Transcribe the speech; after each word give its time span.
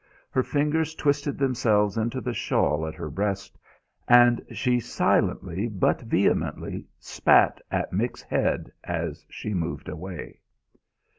Her 0.31 0.41
fingers 0.41 0.95
twisted 0.95 1.37
themselves 1.37 1.95
into 1.95 2.21
the 2.21 2.33
shawl 2.33 2.87
at 2.87 2.95
her 2.95 3.11
breast, 3.11 3.59
and 4.07 4.43
she 4.51 4.79
silently 4.79 5.67
but 5.67 6.01
vehemently 6.01 6.87
spat 6.99 7.61
at 7.69 7.93
Mick's 7.93 8.23
head 8.23 8.71
as 8.83 9.27
she 9.29 9.53
moved 9.53 9.87
away. 9.87 10.39